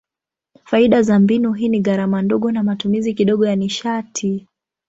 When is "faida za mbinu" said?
0.63-1.53